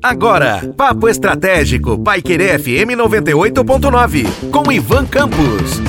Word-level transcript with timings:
Agora, 0.00 0.72
Papo 0.76 1.08
Estratégico, 1.08 1.98
Paiquerê 1.98 2.56
FM 2.56 2.94
98.9, 2.96 4.50
com 4.52 4.70
Ivan 4.70 5.04
Campos. 5.06 5.80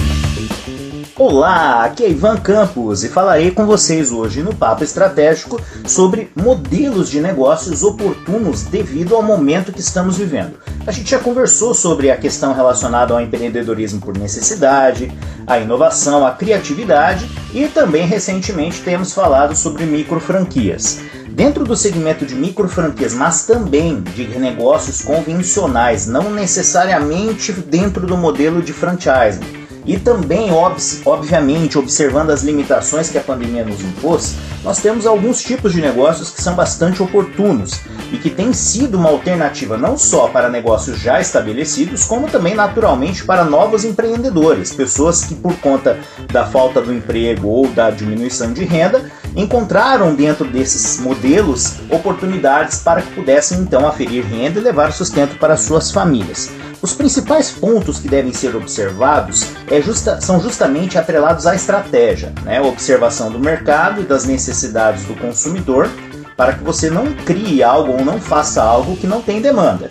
Olá, 1.16 1.84
aqui 1.84 2.04
é 2.04 2.10
Ivan 2.10 2.38
Campos 2.38 3.04
e 3.04 3.10
falarei 3.10 3.52
com 3.52 3.68
vocês 3.68 4.12
hoje 4.12 4.42
no 4.42 4.56
Papo 4.56 4.84
Estratégico 4.84 5.62
sobre 5.86 6.32
modelos 6.36 7.08
de 7.08 7.22
negócios 7.22 7.84
oportunos 7.84 8.64
devido 8.64 9.16
ao 9.16 9.22
momento 9.22 9.72
que 9.72 9.80
estamos 9.80 10.18
vivendo. 10.18 10.58
A 10.88 10.92
gente 10.92 11.12
já 11.12 11.20
conversou 11.20 11.76
sobre 11.76 12.10
a 12.10 12.18
questão 12.18 12.52
relacionada 12.52 13.14
ao 13.14 13.22
empreendedorismo 13.22 14.02
por 14.02 14.18
necessidade, 14.18 15.12
a 15.46 15.60
inovação, 15.60 16.26
a 16.26 16.32
criatividade 16.32 17.30
e 17.54 17.68
também 17.68 18.08
recentemente 18.08 18.82
temos 18.82 19.14
falado 19.14 19.56
sobre 19.56 19.86
micro 19.86 20.20
franquias. 20.20 21.00
Dentro 21.34 21.64
do 21.64 21.76
segmento 21.76 22.28
de 22.28 22.36
micro 22.36 22.70
franquias, 22.70 23.16
mas 23.16 23.48
também 23.48 24.02
de 24.02 24.28
negócios 24.38 25.02
convencionais, 25.02 26.06
não 26.06 26.30
necessariamente 26.32 27.52
dentro 27.52 28.06
do 28.06 28.16
modelo 28.16 28.62
de 28.62 28.72
franchising 28.72 29.64
e 29.86 29.98
também, 29.98 30.52
ob 30.52 30.76
obviamente, 31.06 31.78
observando 31.78 32.30
as 32.30 32.44
limitações 32.44 33.10
que 33.10 33.18
a 33.18 33.22
pandemia 33.22 33.66
nos 33.66 33.82
impôs, 33.82 34.36
nós 34.64 34.80
temos 34.80 35.06
alguns 35.06 35.42
tipos 35.42 35.74
de 35.74 35.82
negócios 35.82 36.30
que 36.30 36.42
são 36.42 36.56
bastante 36.56 37.04
oportunos 37.04 37.82
e 38.12 38.18
que 38.18 38.30
têm 38.30 38.54
sido 38.54 38.98
uma 38.98 39.10
alternativa 39.10 39.78
não 39.78 39.98
só 39.98 40.28
para 40.28 40.50
negócios 40.50 41.00
já 41.00 41.20
estabelecidos, 41.20 42.06
como 42.06 42.28
também 42.28 42.56
naturalmente 42.56 43.26
para 43.26 43.44
novos 43.44 43.84
empreendedores, 43.84 44.74
pessoas 44.74 45.26
que 45.26 45.36
por 45.36 45.56
conta 45.58 46.00
da 46.32 46.46
falta 46.46 46.82
do 46.82 46.94
emprego 46.94 47.48
ou 47.48 47.68
da 47.68 47.90
diminuição 47.90 48.54
de 48.54 48.64
renda, 48.64 49.12
encontraram 49.36 50.14
dentro 50.14 50.46
desses 50.46 51.00
modelos 51.00 51.76
oportunidades 51.90 52.80
para 52.80 53.02
que 53.02 53.14
pudessem 53.14 53.60
então 53.60 53.88
aferir 53.88 54.24
renda 54.26 54.60
e 54.60 54.64
levar 54.64 54.92
sustento 54.92 55.38
para 55.38 55.58
suas 55.58 55.92
famílias. 55.92 56.50
Os 56.82 56.94
principais 56.94 57.50
pontos 57.50 57.98
que 58.00 58.10
devem 58.10 58.34
ser 58.34 58.56
observados 58.56 59.48
é 59.72 59.82
justa, 59.82 60.20
são 60.20 60.42
justamente 60.42 60.98
atrelados 60.98 61.48
à 61.48 61.56
estratégia, 61.56 62.34
né? 62.44 62.60
observação 62.60 63.32
do 63.32 63.40
mercado 63.40 64.02
e 64.02 64.06
das 64.06 64.26
necessidades 64.26 65.06
do 65.06 65.16
consumidor, 65.16 65.90
para 66.36 66.54
que 66.54 66.64
você 66.64 66.90
não 66.90 67.14
crie 67.14 67.64
algo 67.64 67.94
ou 67.94 68.04
não 68.04 68.20
faça 68.20 68.62
algo 68.62 68.98
que 68.98 69.08
não 69.08 69.22
tem 69.22 69.42
demanda. 69.42 69.88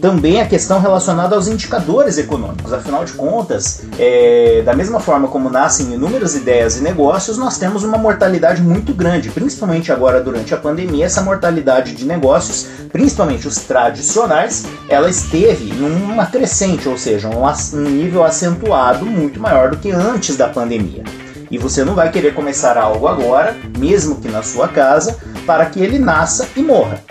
Também 0.00 0.40
a 0.40 0.46
questão 0.46 0.80
relacionada 0.80 1.36
aos 1.36 1.46
indicadores 1.46 2.16
econômicos. 2.16 2.72
Afinal 2.72 3.04
de 3.04 3.12
contas, 3.12 3.82
é, 3.98 4.62
da 4.64 4.74
mesma 4.74 4.98
forma 4.98 5.28
como 5.28 5.50
nascem 5.50 5.92
inúmeras 5.92 6.34
ideias 6.34 6.78
e 6.78 6.82
negócios, 6.82 7.36
nós 7.36 7.58
temos 7.58 7.84
uma 7.84 7.98
mortalidade 7.98 8.62
muito 8.62 8.94
grande, 8.94 9.28
principalmente 9.28 9.92
agora 9.92 10.22
durante 10.22 10.54
a 10.54 10.56
pandemia. 10.56 11.04
Essa 11.04 11.20
mortalidade 11.20 11.94
de 11.94 12.06
negócios, 12.06 12.66
principalmente 12.90 13.46
os 13.46 13.56
tradicionais, 13.56 14.64
ela 14.88 15.10
esteve 15.10 15.74
numa 15.74 16.24
crescente, 16.24 16.88
ou 16.88 16.96
seja, 16.96 17.28
um, 17.28 17.44
um 17.78 17.90
nível 17.90 18.24
acentuado 18.24 19.04
muito 19.04 19.38
maior 19.38 19.70
do 19.70 19.76
que 19.76 19.90
antes 19.90 20.34
da 20.34 20.48
pandemia. 20.48 21.04
E 21.50 21.58
você 21.58 21.84
não 21.84 21.94
vai 21.94 22.10
querer 22.10 22.32
começar 22.32 22.78
algo 22.78 23.06
agora, 23.06 23.54
mesmo 23.76 24.16
que 24.16 24.28
na 24.28 24.42
sua 24.42 24.68
casa, 24.68 25.18
para 25.44 25.66
que 25.66 25.80
ele 25.80 25.98
nasça 25.98 26.48
e 26.56 26.62
morra. 26.62 27.02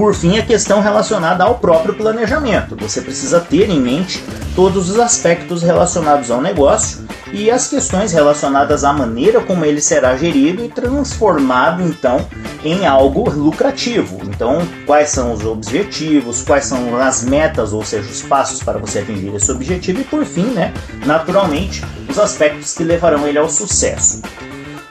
Por 0.00 0.14
fim, 0.14 0.38
a 0.38 0.42
questão 0.42 0.80
relacionada 0.80 1.44
ao 1.44 1.58
próprio 1.58 1.92
planejamento. 1.92 2.74
Você 2.76 3.02
precisa 3.02 3.38
ter 3.38 3.68
em 3.68 3.78
mente 3.78 4.24
todos 4.56 4.88
os 4.88 4.98
aspectos 4.98 5.62
relacionados 5.62 6.30
ao 6.30 6.40
negócio 6.40 7.06
e 7.30 7.50
as 7.50 7.68
questões 7.68 8.10
relacionadas 8.10 8.82
à 8.82 8.94
maneira 8.94 9.42
como 9.42 9.62
ele 9.62 9.78
será 9.82 10.16
gerido 10.16 10.64
e 10.64 10.70
transformado 10.70 11.82
então 11.82 12.26
em 12.64 12.86
algo 12.86 13.28
lucrativo. 13.28 14.22
Então, 14.24 14.66
quais 14.86 15.10
são 15.10 15.34
os 15.34 15.44
objetivos, 15.44 16.40
quais 16.40 16.64
são 16.64 16.96
as 16.96 17.22
metas, 17.22 17.74
ou 17.74 17.84
seja, 17.84 18.08
os 18.08 18.22
passos 18.22 18.62
para 18.62 18.78
você 18.78 19.00
atingir 19.00 19.34
esse 19.34 19.52
objetivo 19.52 20.00
e 20.00 20.04
por 20.04 20.24
fim, 20.24 20.46
né, 20.46 20.72
naturalmente, 21.04 21.84
os 22.08 22.18
aspectos 22.18 22.72
que 22.72 22.84
levarão 22.84 23.28
ele 23.28 23.36
ao 23.36 23.50
sucesso. 23.50 24.22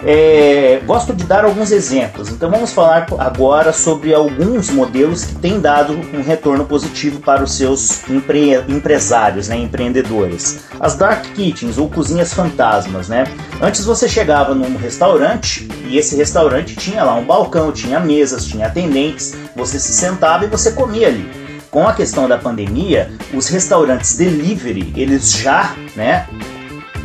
É, 0.02 0.82
gosto 0.86 1.14
de 1.14 1.26
dar 1.26 1.44
alguns 1.44 1.72
exemplos, 1.72 2.30
então 2.30 2.50
vamos 2.50 2.72
falar 2.72 3.06
agora 3.18 3.74
sobre 3.74 4.14
alguns 4.14 4.70
modelos 4.70 5.26
que 5.26 5.36
têm 5.36 5.60
dado 5.60 5.94
um 6.14 6.22
retorno 6.22 6.64
positivo 6.64 7.20
para 7.20 7.44
os 7.44 7.54
seus 7.54 8.08
empre 8.10 8.56
empresários, 8.70 9.50
né, 9.50 9.58
empreendedores. 9.58 10.62
As 10.80 10.96
dark 10.96 11.26
kitchens 11.34 11.78
ou 11.78 11.90
cozinhas 11.90 12.34
fantasmas, 12.34 13.10
né? 13.10 13.26
Antes 13.62 13.84
você 13.84 14.08
chegava 14.08 14.56
num 14.56 14.78
restaurante 14.78 15.68
e 15.86 15.98
esse 15.98 16.16
restaurante 16.16 16.78
tinha 16.78 17.04
lá 17.04 17.16
um 17.16 17.26
balcão, 17.26 17.70
tinha 17.74 18.00
mesas, 18.00 18.46
tinha 18.46 18.68
atendentes, 18.68 19.36
você 19.54 19.78
se 19.78 19.92
sentava 19.92 20.46
e 20.46 20.48
você 20.48 20.72
comia 20.72 21.08
ali 21.08 21.30
com 21.70 21.88
a 21.88 21.94
questão 21.94 22.28
da 22.28 22.38
pandemia, 22.38 23.12
os 23.34 23.48
restaurantes 23.48 24.16
delivery, 24.16 24.92
eles 24.96 25.31
já, 25.31 25.76
né, 25.96 26.26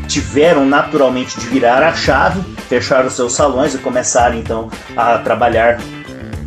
tiveram 0.06 0.64
naturalmente 0.64 1.38
de 1.38 1.46
virar 1.46 1.82
a 1.82 1.92
chave, 1.92 2.40
fechar 2.68 3.04
os 3.04 3.14
seus 3.14 3.32
salões 3.32 3.74
e 3.74 3.78
começar 3.78 4.34
então 4.34 4.68
a 4.96 5.18
trabalhar 5.18 5.78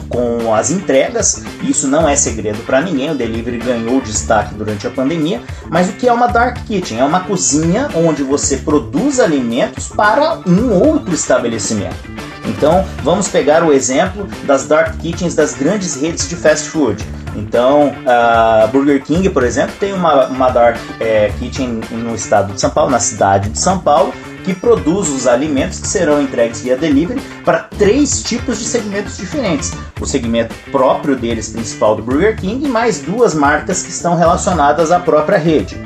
com 0.09 0.53
as 0.53 0.72
entregas. 0.72 1.44
Isso 1.62 1.88
não 1.88 2.07
é 2.07 2.16
segredo 2.16 2.59
para 2.66 2.81
ninguém, 2.81 3.12
o 3.12 3.16
delivery 3.16 3.57
ganhou 3.57 4.01
destaque 4.01 4.53
durante 4.56 4.88
a 4.88 4.90
pandemia. 4.90 5.41
Mas 5.69 5.90
o 5.90 5.94
que 5.94 6.07
é 6.07 6.13
uma 6.13 6.28
dark 6.28 6.57
kitchen? 6.66 7.00
É 7.00 7.03
uma 7.03 7.22
cozinha 7.22 7.90
onde 7.94 8.23
você 8.23 8.57
produz 8.57 9.19
alimentos 9.19 9.88
para 9.90 10.40
um 10.47 10.72
outro 10.73 11.13
estabelecimento. 11.13 12.17
Então, 12.46 12.85
vamos 13.03 13.28
pegar 13.28 13.63
o 13.63 13.73
exemplo 13.73 14.28
das 14.44 14.66
dark 14.66 14.97
kitchens 14.97 15.35
das 15.35 15.53
grandes 15.53 15.96
redes 15.96 16.29
de 16.29 16.35
fast 16.35 16.69
food. 16.69 17.03
Então, 17.38 17.94
a 18.08 18.68
Burger 18.68 19.03
King, 19.03 19.30
por 19.30 19.44
exemplo, 19.44 19.75
tem 19.80 19.94
uma, 19.94 20.25
uma 20.25 20.50
dark 20.50 20.78
é, 21.00 21.31
kitchen 21.40 21.81
no 21.92 22.16
estado 22.16 22.52
de 22.52 22.59
São 22.59 22.72
Paulo, 22.72 22.90
na 22.90 23.00
cidade 23.00 23.50
de 23.50 23.59
São 23.59 23.78
Paulo, 23.78 24.12
que 24.44 24.56
produz 24.56 25.09
os 25.09 25.28
alimentos 25.28 25.80
que 25.80 25.88
serão 25.88 26.20
entregues 26.20 26.62
via 26.62 26.76
delivery 26.76 27.22
para 27.46 27.59
três 27.78 28.24
tipos 28.24 28.58
de 28.58 28.66
segmentos 28.66 29.18
diferentes. 29.18 29.72
O 30.02 30.06
segmento 30.06 30.56
próprio 30.72 31.16
deles, 31.16 31.50
principal 31.50 31.96
do 31.96 32.02
Burger 32.02 32.36
King, 32.36 32.66
e 32.66 32.68
mais 32.68 33.02
duas 33.02 33.36
marcas 33.36 33.84
que 33.84 33.92
estão 33.92 34.16
relacionadas 34.16 34.92
à 34.92 35.00
própria 35.00 35.38
rede. 35.38 35.80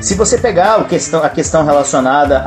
Se 0.00 0.14
você 0.14 0.36
pegar 0.36 0.76
a 0.76 0.84
questão, 0.84 1.24
a 1.24 1.28
questão 1.28 1.64
relacionada 1.64 2.40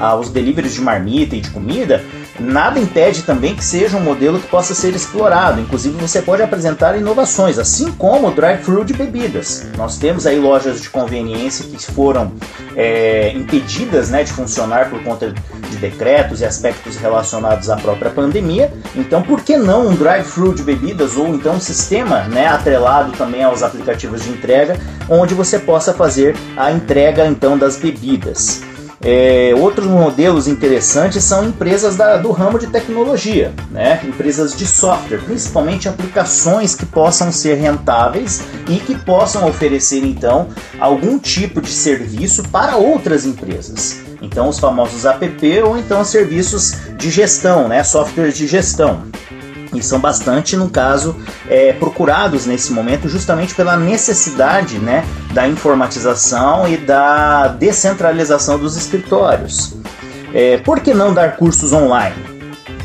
aos 0.00 0.28
deliveries 0.28 0.74
de 0.74 0.80
marmita 0.82 1.36
e 1.36 1.40
de 1.40 1.50
comida, 1.50 2.04
Nada 2.38 2.78
impede 2.78 3.22
também 3.22 3.54
que 3.54 3.64
seja 3.64 3.96
um 3.96 4.00
modelo 4.00 4.38
que 4.38 4.48
possa 4.48 4.74
ser 4.74 4.94
explorado. 4.94 5.60
Inclusive, 5.60 5.96
você 5.96 6.20
pode 6.20 6.42
apresentar 6.42 6.96
inovações, 6.96 7.58
assim 7.58 7.92
como 7.92 8.28
o 8.28 8.30
drive-thru 8.30 8.84
de 8.84 8.92
bebidas. 8.92 9.66
Nós 9.76 9.98
temos 9.98 10.26
aí 10.26 10.38
lojas 10.38 10.80
de 10.80 10.90
conveniência 10.90 11.64
que 11.64 11.78
foram 11.92 12.32
é, 12.74 13.32
impedidas 13.34 14.10
né, 14.10 14.22
de 14.22 14.32
funcionar 14.32 14.90
por 14.90 15.02
conta 15.02 15.32
de 15.70 15.76
decretos 15.76 16.40
e 16.40 16.44
aspectos 16.44 16.96
relacionados 16.96 17.70
à 17.70 17.76
própria 17.76 18.10
pandemia. 18.10 18.72
Então, 18.94 19.22
por 19.22 19.40
que 19.40 19.56
não 19.56 19.88
um 19.88 19.94
drive-thru 19.94 20.54
de 20.54 20.62
bebidas 20.62 21.16
ou 21.16 21.28
então 21.28 21.54
um 21.54 21.60
sistema 21.60 22.24
né, 22.24 22.46
atrelado 22.46 23.12
também 23.12 23.42
aos 23.42 23.62
aplicativos 23.62 24.22
de 24.22 24.30
entrega, 24.30 24.78
onde 25.08 25.34
você 25.34 25.58
possa 25.58 25.92
fazer 25.92 26.36
a 26.56 26.70
entrega 26.70 27.26
então 27.26 27.56
das 27.56 27.76
bebidas? 27.76 28.65
É, 29.02 29.52
outros 29.56 29.86
modelos 29.86 30.48
interessantes 30.48 31.22
são 31.22 31.44
empresas 31.44 31.96
da, 31.96 32.16
do 32.16 32.32
ramo 32.32 32.58
de 32.58 32.66
tecnologia, 32.68 33.52
né? 33.70 34.00
empresas 34.04 34.56
de 34.56 34.66
software, 34.66 35.18
principalmente 35.18 35.88
aplicações 35.88 36.74
que 36.74 36.86
possam 36.86 37.30
ser 37.30 37.54
rentáveis 37.54 38.42
e 38.68 38.76
que 38.76 38.94
possam 38.94 39.46
oferecer 39.46 40.02
então 40.02 40.48
algum 40.80 41.18
tipo 41.18 41.60
de 41.60 41.70
serviço 41.70 42.42
para 42.48 42.76
outras 42.76 43.26
empresas. 43.26 44.00
Então, 44.22 44.48
os 44.48 44.58
famosos 44.58 45.04
app 45.04 45.62
ou 45.62 45.76
então 45.76 46.02
serviços 46.04 46.74
de 46.96 47.10
gestão, 47.10 47.68
né? 47.68 47.84
softwares 47.84 48.36
de 48.36 48.46
gestão 48.46 49.02
e 49.76 49.82
são 49.82 50.00
bastante, 50.00 50.56
no 50.56 50.68
caso, 50.70 51.16
é, 51.48 51.72
procurados 51.72 52.46
nesse 52.46 52.72
momento 52.72 53.08
justamente 53.08 53.54
pela 53.54 53.76
necessidade 53.76 54.78
né, 54.78 55.04
da 55.32 55.46
informatização 55.46 56.68
e 56.68 56.76
da 56.76 57.48
descentralização 57.48 58.58
dos 58.58 58.76
escritórios. 58.76 59.74
É, 60.32 60.58
por 60.58 60.80
que 60.80 60.92
não 60.92 61.14
dar 61.14 61.36
cursos 61.36 61.72
online? 61.72 62.36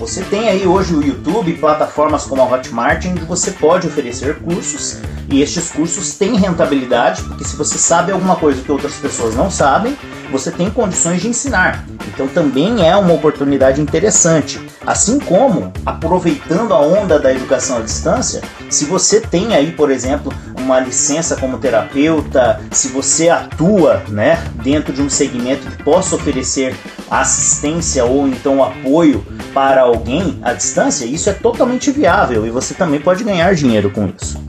Você 0.02 0.24
tem 0.24 0.50
aí 0.50 0.66
hoje 0.66 0.96
o 0.96 1.04
YouTube, 1.04 1.54
plataformas 1.54 2.26
como 2.26 2.42
a 2.42 2.46
Hotmart, 2.46 3.06
onde 3.06 3.24
você 3.24 3.52
pode 3.52 3.86
oferecer 3.86 4.40
cursos 4.40 4.98
e 5.30 5.44
estes 5.44 5.70
cursos 5.70 6.16
têm 6.16 6.36
rentabilidade, 6.36 7.22
porque 7.22 7.44
se 7.44 7.56
você 7.56 7.78
sabe 7.78 8.12
alguma 8.12 8.36
coisa 8.36 8.64
que 8.64 8.72
outras 8.72 8.96
pessoas 8.96 9.36
não 9.36 9.52
sabem, 9.52 9.96
você 10.32 10.50
tem 10.50 10.72
condições 10.72 11.22
de 11.22 11.28
ensinar. 11.28 11.86
Então 12.08 12.28
também 12.28 12.88
é 12.88 12.96
uma 12.98 13.14
oportunidade 13.14 13.80
interessante. 13.80 14.60
Assim 14.86 15.20
como, 15.20 15.72
aproveitando 15.86 16.74
a 16.74 16.80
onda 16.80 17.20
da 17.20 17.32
educação 17.32 17.78
à 17.78 17.82
distância, 17.82 18.42
se 18.70 18.86
você 18.86 19.22
tem 19.22 19.56
aí, 19.56 19.72
por 19.72 19.92
exemplo, 19.92 20.34
uma 20.58 20.80
licença 20.80 21.36
como 21.36 21.60
terapeuta, 21.60 22.60
se 22.72 22.88
você 22.88 23.30
atua 23.30 24.04
né, 24.10 24.44
dentro 24.64 24.92
de 24.92 25.02
um 25.02 25.10
segmento 25.10 25.68
que 25.68 25.84
possa 25.84 26.16
oferecer 26.16 26.76
assistência 27.10 28.06
ou 28.06 28.28
então 28.28 28.64
apoio 28.64 29.24
para 29.54 29.82
alguém 29.82 30.40
à 30.42 30.54
distância, 30.54 31.06
isso 31.06 31.30
é 31.30 31.34
totalmente 31.34 31.92
viável 31.92 32.46
e 32.48 32.50
você 32.50 32.74
também 32.74 33.00
pode 33.00 33.24
ganhar 33.24 33.54
dinheiro 33.54 33.92
com 33.92 34.12
isso. 34.20 34.42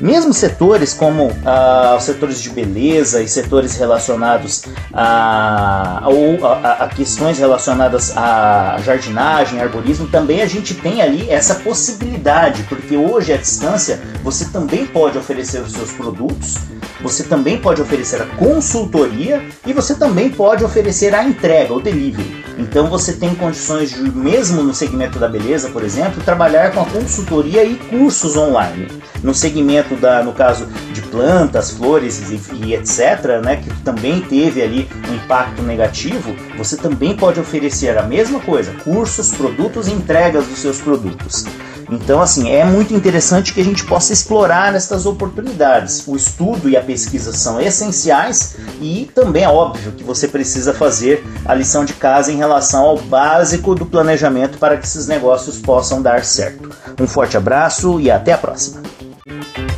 Mesmo 0.00 0.32
setores 0.32 0.92
como 0.92 1.30
ah, 1.44 1.94
os 1.96 2.04
setores 2.04 2.42
de 2.42 2.50
beleza 2.50 3.22
e 3.22 3.28
setores 3.28 3.76
relacionados 3.76 4.64
a, 4.92 6.02
a, 6.42 6.84
a, 6.84 6.88
questões 6.88 7.38
relacionadas 7.38 8.16
à 8.16 8.76
jardinagem, 8.84 9.60
arborismo, 9.60 10.06
também 10.08 10.42
a 10.42 10.46
gente 10.46 10.74
tem 10.74 11.00
ali 11.00 11.30
essa 11.30 11.56
possibilidade, 11.56 12.64
porque 12.64 12.96
hoje 12.96 13.32
à 13.32 13.36
distância 13.36 14.00
você 14.22 14.46
também 14.46 14.86
pode 14.86 15.16
oferecer 15.18 15.60
os 15.60 15.72
seus 15.72 15.92
produtos, 15.92 16.56
você 17.00 17.24
também 17.24 17.58
pode 17.58 17.80
oferecer 17.80 18.20
a 18.20 18.26
consultoria 18.26 19.44
e 19.66 19.72
você 19.72 19.94
também 19.94 20.30
pode 20.30 20.64
oferecer 20.64 21.14
a 21.14 21.24
entrega, 21.24 21.72
o 21.72 21.80
delivery. 21.80 22.43
Então 22.58 22.88
você 22.88 23.12
tem 23.12 23.34
condições 23.34 23.90
de, 23.90 24.00
mesmo 24.00 24.62
no 24.62 24.74
segmento 24.74 25.18
da 25.18 25.28
beleza, 25.28 25.68
por 25.70 25.82
exemplo, 25.82 26.22
trabalhar 26.22 26.72
com 26.72 26.80
a 26.80 26.86
consultoria 26.86 27.64
e 27.64 27.76
cursos 27.76 28.36
online. 28.36 28.88
No 29.22 29.34
segmento 29.34 29.96
da, 29.96 30.22
no 30.22 30.32
caso 30.32 30.66
de 30.92 31.02
plantas, 31.02 31.70
flores 31.70 32.30
e, 32.30 32.40
e 32.54 32.74
etc, 32.74 33.42
né, 33.42 33.56
que 33.56 33.70
também 33.82 34.20
teve 34.20 34.62
ali 34.62 34.88
um 35.08 35.14
impacto 35.14 35.62
negativo, 35.62 36.34
você 36.56 36.76
também 36.76 37.16
pode 37.16 37.40
oferecer 37.40 37.96
a 37.96 38.02
mesma 38.02 38.40
coisa, 38.40 38.72
cursos, 38.84 39.32
produtos 39.32 39.88
e 39.88 39.92
entregas 39.92 40.46
dos 40.46 40.58
seus 40.58 40.80
produtos. 40.80 41.46
Então, 42.02 42.20
assim, 42.20 42.50
é 42.50 42.64
muito 42.64 42.94
interessante 42.94 43.52
que 43.52 43.60
a 43.60 43.64
gente 43.64 43.84
possa 43.84 44.12
explorar 44.12 44.74
estas 44.74 45.06
oportunidades. 45.06 46.04
O 46.06 46.16
estudo 46.16 46.68
e 46.68 46.76
a 46.76 46.82
pesquisa 46.82 47.32
são 47.32 47.60
essenciais 47.60 48.56
e 48.80 49.10
também 49.14 49.44
é 49.44 49.48
óbvio 49.48 49.92
que 49.92 50.04
você 50.04 50.28
precisa 50.28 50.72
fazer 50.72 51.24
a 51.44 51.54
lição 51.54 51.84
de 51.84 51.92
casa 51.92 52.32
em 52.32 52.36
relação 52.36 52.84
ao 52.84 52.98
básico 52.98 53.74
do 53.74 53.86
planejamento 53.86 54.58
para 54.58 54.76
que 54.76 54.86
esses 54.86 55.06
negócios 55.06 55.58
possam 55.58 56.02
dar 56.02 56.24
certo. 56.24 56.70
Um 57.00 57.06
forte 57.06 57.36
abraço 57.36 58.00
e 58.00 58.10
até 58.10 58.32
a 58.32 58.38
próxima. 58.38 58.82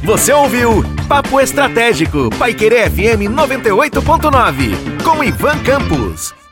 Você 0.05 0.33
ouviu 0.33 0.85
Papo 1.09 1.41
Estratégico, 1.41 2.31
Paiquerê 2.39 2.89
FM 2.89 3.31
98.9, 3.35 5.03
com 5.03 5.25
Ivan 5.25 5.59
Campos. 5.65 6.46